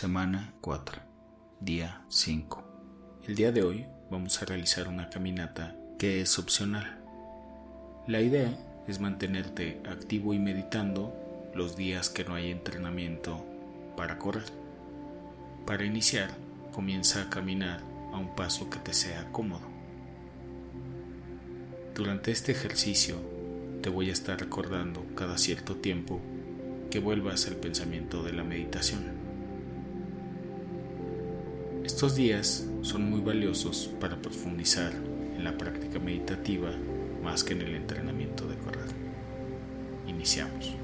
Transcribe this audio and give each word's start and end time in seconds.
Semana 0.00 0.54
4, 0.62 0.98
día 1.60 2.00
5. 2.08 2.64
El 3.28 3.34
día 3.34 3.52
de 3.52 3.62
hoy 3.62 3.86
vamos 4.10 4.40
a 4.40 4.46
realizar 4.46 4.88
una 4.88 5.10
caminata 5.10 5.76
que 5.98 6.22
es 6.22 6.38
opcional. 6.38 6.98
La 8.06 8.22
idea 8.22 8.50
es 8.88 8.98
mantenerte 8.98 9.82
activo 9.86 10.32
y 10.32 10.38
meditando 10.38 11.14
los 11.54 11.76
días 11.76 12.08
que 12.08 12.24
no 12.24 12.34
hay 12.34 12.50
entrenamiento 12.50 13.44
para 13.94 14.18
correr. 14.18 14.46
Para 15.66 15.84
iniciar, 15.84 16.30
comienza 16.72 17.20
a 17.20 17.28
caminar 17.28 17.82
a 18.14 18.16
un 18.16 18.34
paso 18.34 18.70
que 18.70 18.78
te 18.78 18.94
sea 18.94 19.30
cómodo. 19.32 19.68
Durante 21.94 22.30
este 22.30 22.52
ejercicio 22.52 23.16
te 23.82 23.90
voy 23.90 24.08
a 24.08 24.14
estar 24.14 24.40
recordando 24.40 25.04
cada 25.14 25.36
cierto 25.36 25.76
tiempo 25.76 26.22
que 26.90 27.00
vuelvas 27.00 27.46
al 27.48 27.56
pensamiento 27.56 28.22
de 28.22 28.32
la 28.32 28.44
meditación. 28.44 29.19
Estos 31.92 32.14
días 32.14 32.64
son 32.82 33.10
muy 33.10 33.20
valiosos 33.20 33.90
para 34.00 34.22
profundizar 34.22 34.92
en 35.36 35.42
la 35.42 35.58
práctica 35.58 35.98
meditativa 35.98 36.70
más 37.20 37.42
que 37.42 37.52
en 37.52 37.62
el 37.62 37.74
entrenamiento 37.74 38.46
de 38.46 38.56
correr. 38.58 38.86
Iniciamos. 40.06 40.76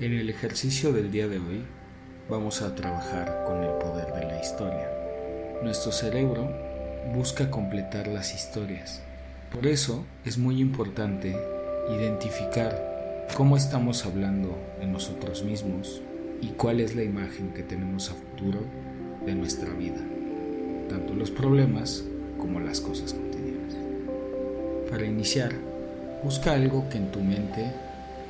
En 0.00 0.14
el 0.14 0.30
ejercicio 0.30 0.94
del 0.94 1.12
día 1.12 1.28
de 1.28 1.38
hoy 1.38 1.62
vamos 2.28 2.62
a 2.62 2.74
trabajar 2.74 3.44
con 3.46 3.62
el 3.62 3.70
poder 3.74 4.12
de 4.14 4.26
la 4.32 4.40
historia. 4.40 4.88
Nuestro 5.62 5.92
cerebro 5.92 6.50
busca 7.14 7.50
completar 7.50 8.08
las 8.08 8.34
historias. 8.34 9.02
Por 9.52 9.66
eso 9.66 10.06
es 10.24 10.38
muy 10.38 10.58
importante 10.58 11.51
identificar 11.90 13.26
cómo 13.36 13.56
estamos 13.56 14.04
hablando 14.06 14.56
de 14.78 14.86
nosotros 14.86 15.42
mismos 15.42 16.02
y 16.40 16.48
cuál 16.48 16.80
es 16.80 16.94
la 16.94 17.02
imagen 17.02 17.52
que 17.52 17.62
tenemos 17.62 18.10
a 18.10 18.14
futuro 18.14 18.60
de 19.24 19.34
nuestra 19.34 19.72
vida, 19.72 20.00
tanto 20.88 21.14
los 21.14 21.30
problemas 21.30 22.04
como 22.38 22.60
las 22.60 22.80
cosas 22.80 23.14
cotidianas. 23.14 23.74
Para 24.90 25.06
iniciar, 25.06 25.52
busca 26.22 26.52
algo 26.52 26.88
que 26.88 26.98
en 26.98 27.10
tu 27.10 27.20
mente 27.20 27.72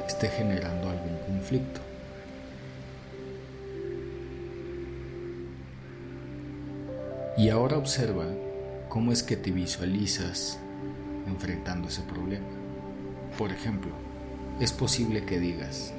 esté 0.07 0.29
generando 0.29 0.91
algún 0.91 1.17
conflicto. 1.27 1.81
Y 7.37 7.49
ahora 7.49 7.79
observa 7.79 8.27
cómo 8.89 9.11
es 9.11 9.23
que 9.23 9.37
te 9.37 9.51
visualizas 9.51 10.59
enfrentando 11.27 11.89
ese 11.89 12.03
problema. 12.03 12.62
Por 13.39 13.51
ejemplo, 13.51 13.91
es 14.61 14.73
posible 14.73 15.25
que 15.25 15.41
digas, 15.41 15.93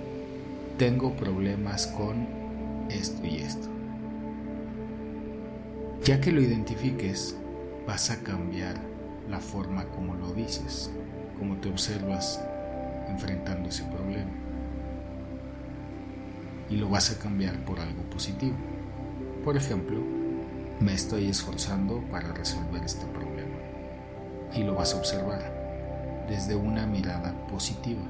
tengo 0.78 1.16
problemas 1.16 1.88
con 1.88 2.28
esto 2.90 3.26
y 3.26 3.38
esto. 3.38 3.68
Ya 6.04 6.22
que 6.22 6.32
lo 6.32 6.42
identifiques, 6.42 7.36
vas 7.88 8.12
a 8.12 8.22
cambiar 8.22 8.76
la 9.30 9.40
forma 9.40 9.86
como 9.86 10.14
lo 10.16 10.34
dices, 10.34 10.92
como 11.40 11.56
te 11.58 11.70
observas 11.70 12.40
enfrentando 13.08 13.70
ese 13.70 13.84
problema. 13.86 14.32
Y 16.70 16.76
lo 16.76 16.90
vas 16.90 17.12
a 17.12 17.20
cambiar 17.20 17.66
por 17.66 17.80
algo 17.80 18.04
positivo. 18.04 18.56
Por 19.44 19.58
ejemplo, 19.58 20.00
me 20.80 20.94
estoy 20.94 21.30
esforzando 21.30 22.02
para 22.12 22.32
resolver 22.32 22.84
este 22.84 23.06
problema. 23.08 23.56
Y 24.54 24.64
lo 24.64 24.76
vas 24.76 24.94
a 24.94 24.98
observar 24.98 25.63
desde 26.28 26.56
una 26.56 26.86
mirada 26.86 27.34
positiva. 27.48 28.02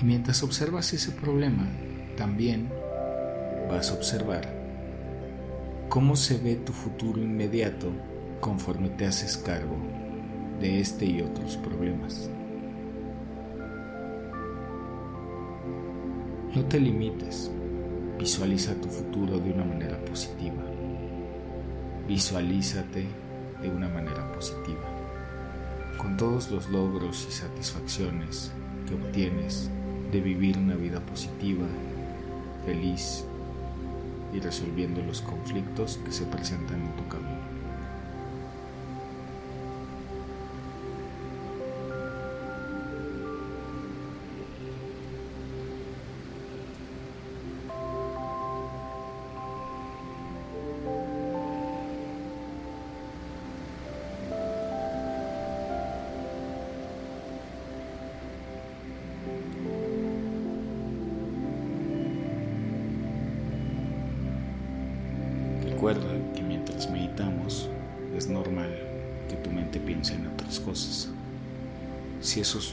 Y 0.00 0.04
mientras 0.04 0.42
observas 0.42 0.92
ese 0.92 1.12
problema, 1.12 1.66
también 2.16 2.68
vas 3.70 3.90
a 3.90 3.94
observar 3.94 4.52
cómo 5.88 6.16
se 6.16 6.36
ve 6.38 6.56
tu 6.56 6.72
futuro 6.72 7.20
inmediato 7.20 7.90
conforme 8.40 8.90
te 8.90 9.06
haces 9.06 9.36
cargo 9.36 9.76
de 10.60 10.80
este 10.80 11.06
y 11.06 11.22
otros 11.22 11.56
problemas. 11.56 12.30
No 16.54 16.64
te 16.64 16.80
limites, 16.80 17.50
visualiza 18.18 18.74
tu 18.74 18.88
futuro 18.88 19.38
de 19.38 19.52
una 19.52 19.64
manera 19.64 20.02
positiva. 20.04 20.75
Visualízate 22.08 23.04
de 23.60 23.68
una 23.68 23.88
manera 23.88 24.32
positiva, 24.32 24.84
con 25.98 26.16
todos 26.16 26.50
los 26.52 26.68
logros 26.68 27.26
y 27.28 27.32
satisfacciones 27.32 28.52
que 28.86 28.94
obtienes 28.94 29.68
de 30.12 30.20
vivir 30.20 30.56
una 30.56 30.76
vida 30.76 31.00
positiva, 31.00 31.66
feliz 32.64 33.24
y 34.32 34.38
resolviendo 34.38 35.02
los 35.02 35.20
conflictos 35.20 35.98
que 36.04 36.12
se 36.12 36.26
presentan 36.26 36.80
en 36.80 36.96
tu 36.96 37.08
camino. 37.08 37.35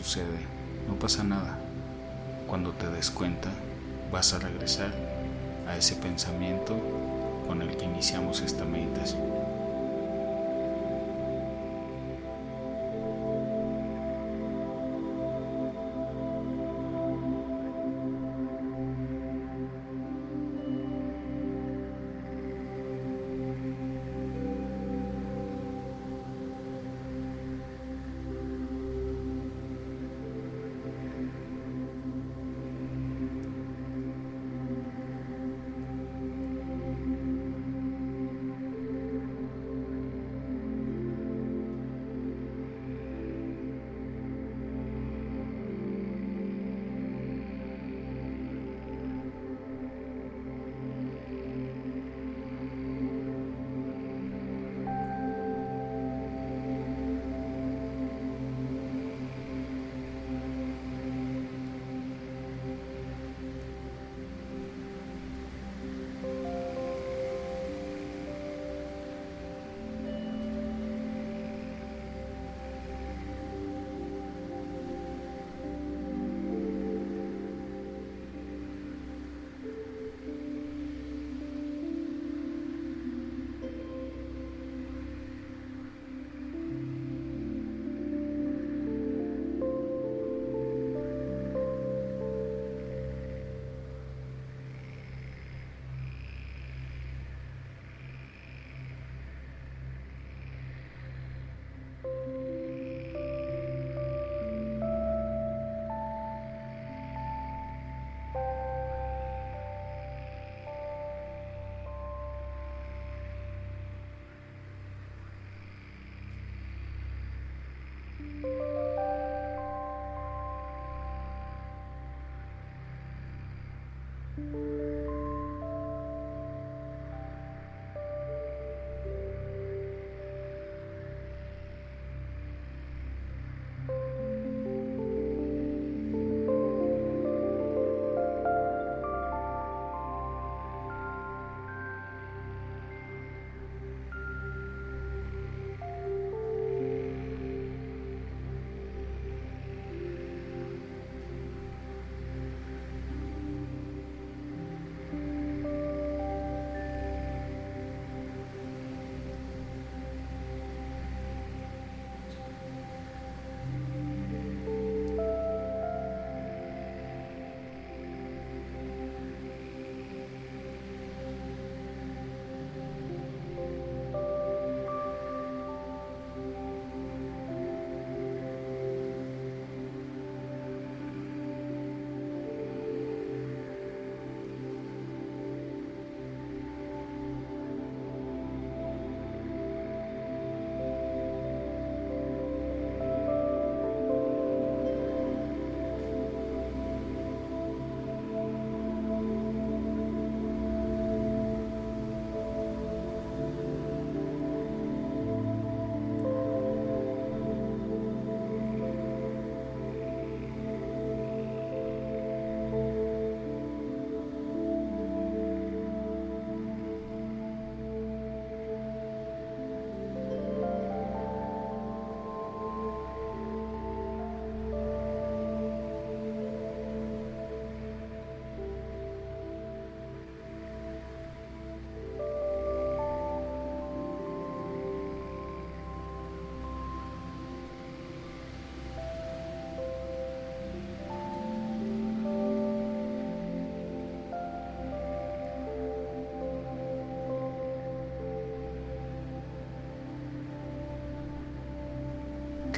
Sucede, 0.04 0.46
no 0.88 0.96
pasa 0.96 1.24
nada. 1.24 1.58
Cuando 2.46 2.72
te 2.72 2.90
des 2.90 3.10
cuenta, 3.10 3.50
vas 4.12 4.34
a 4.34 4.40
regresar 4.40 4.92
a 5.66 5.78
ese 5.78 5.96
pensamiento 5.96 6.76
con 7.48 7.62
el 7.62 7.78
que 7.78 7.86
iniciamos 7.86 8.42
esta 8.42 8.66
meditación. 8.66 9.43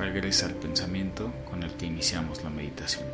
Regresa 0.05 0.45
al 0.45 0.53
pensamiento 0.53 1.31
con 1.49 1.63
el 1.63 1.71
que 1.71 1.87
iniciamos 1.87 2.43
la 2.43 2.51
meditación. 2.51 3.05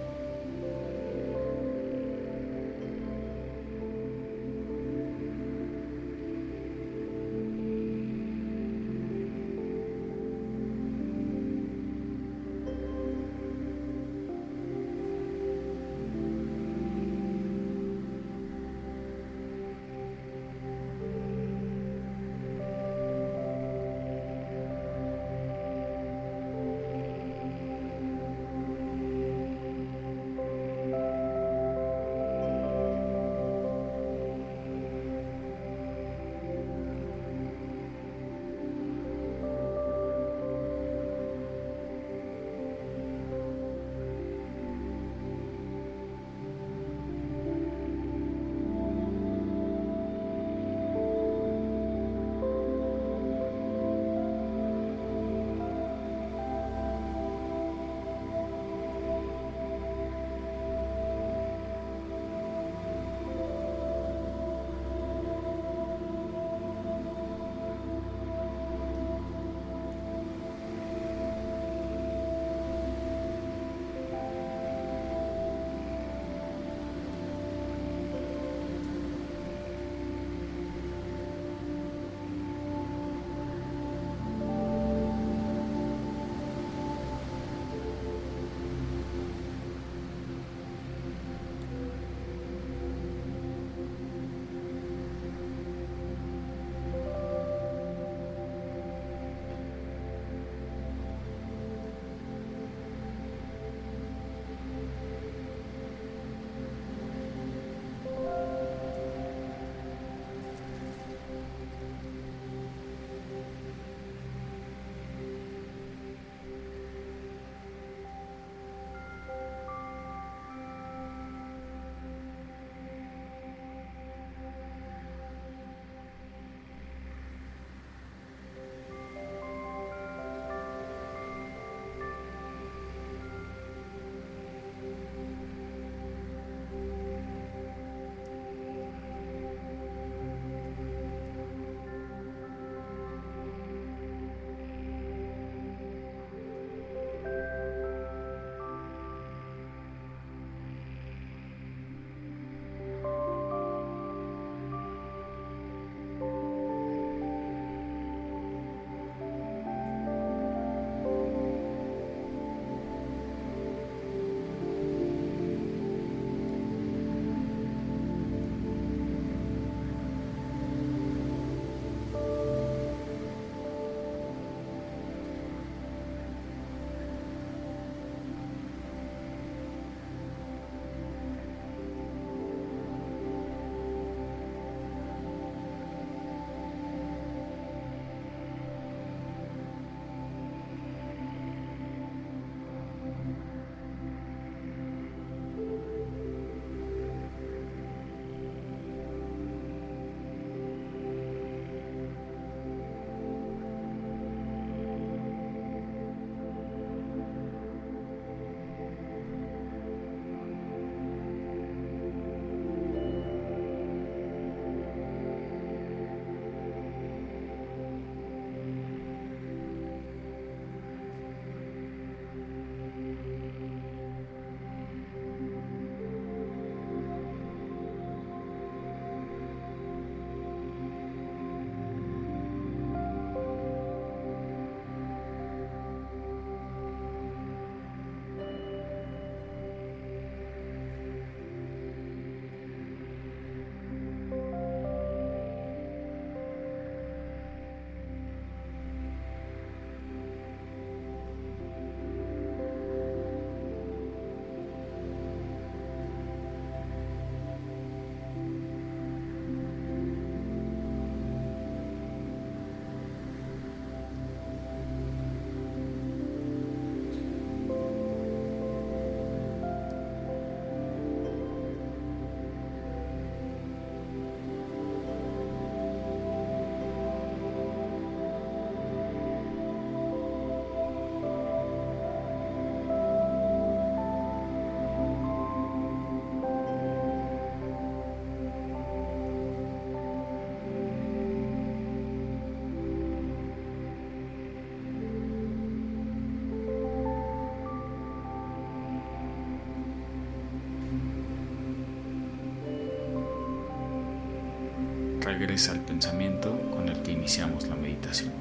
Regresa 305.22 305.72
al 305.72 305.80
pensamiento 305.80 306.52
con 306.72 306.90
el 306.90 307.02
que 307.02 307.12
iniciamos 307.12 307.68
la 307.68 307.76
meditación. 307.76 308.41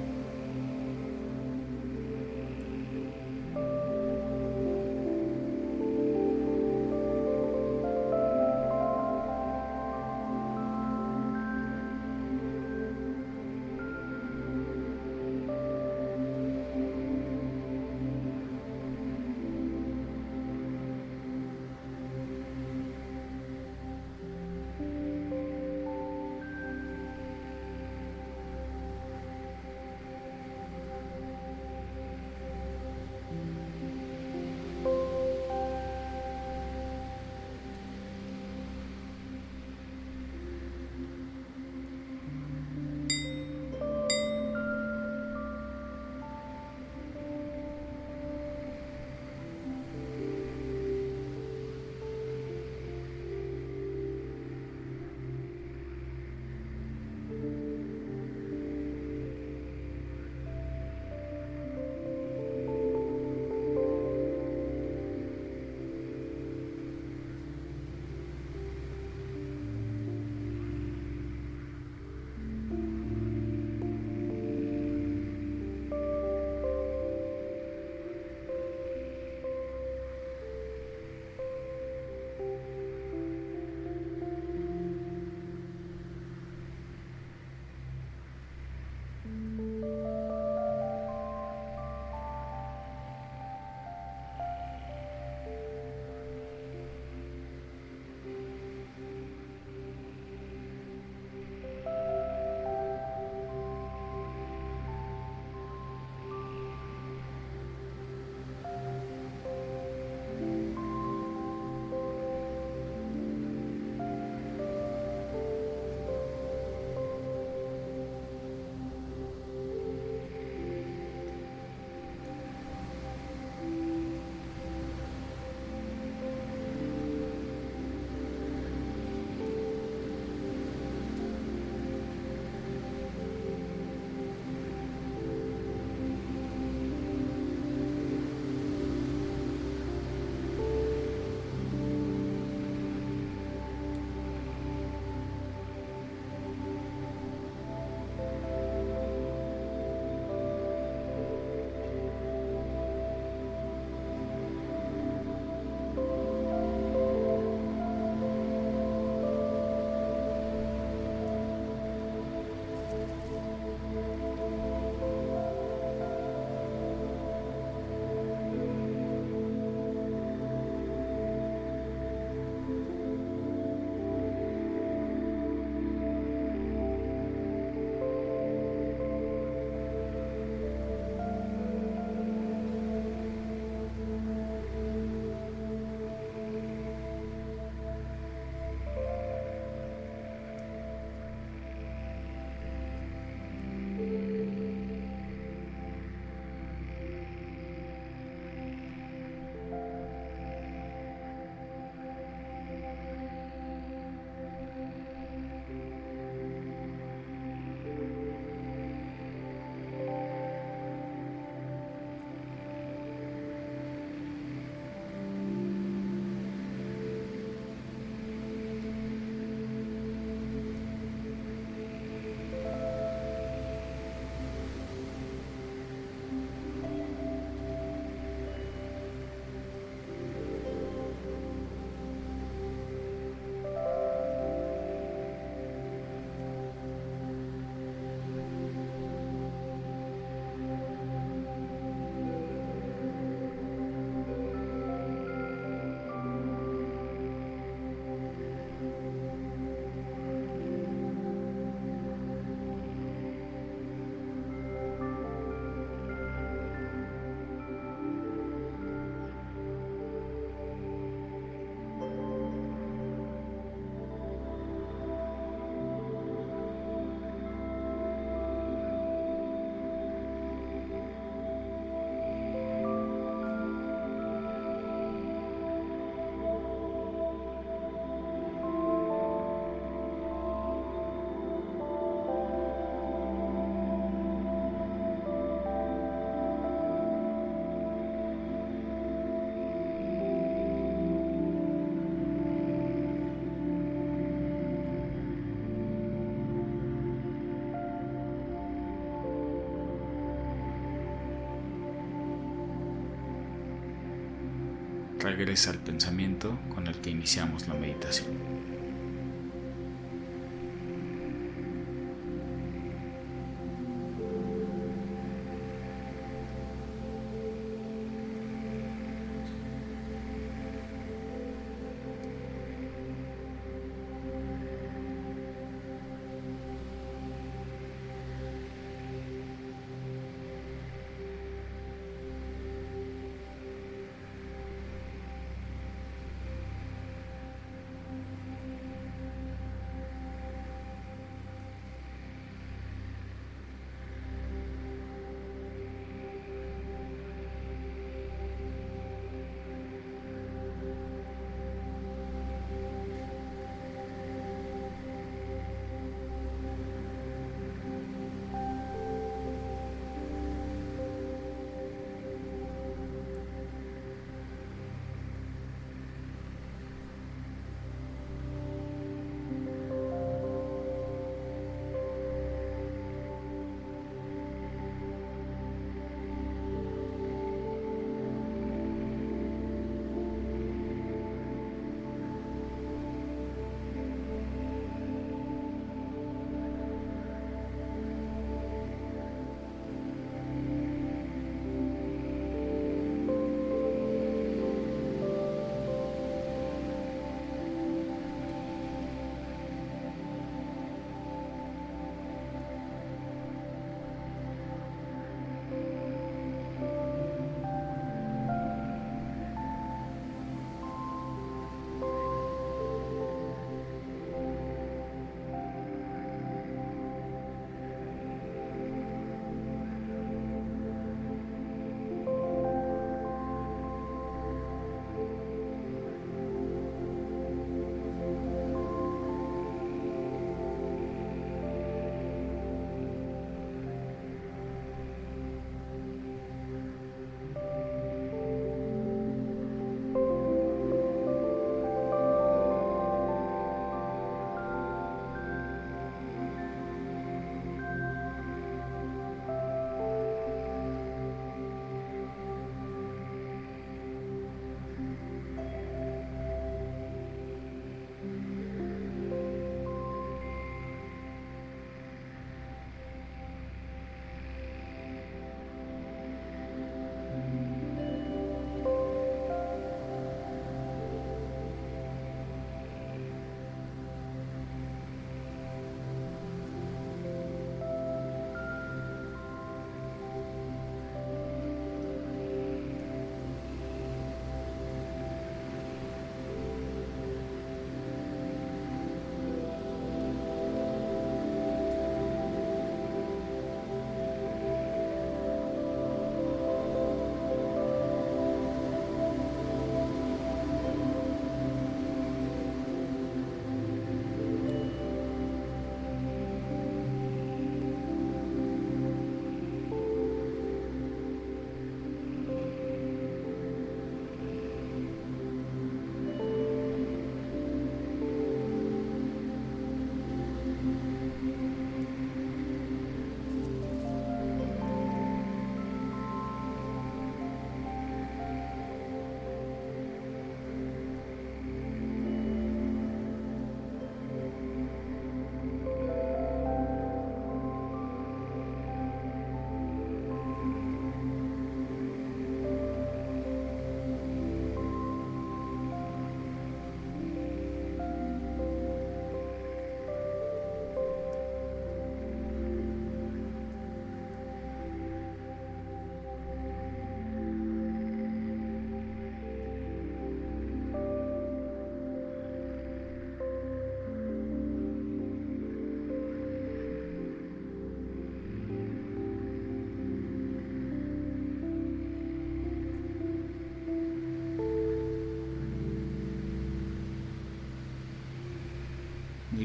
Regresa 305.21 305.71
al 305.71 305.79
pensamiento 305.79 306.59
con 306.75 306.87
el 306.87 306.97
que 306.97 307.11
iniciamos 307.11 307.69
la 307.69 307.75
meditación. 307.75 308.29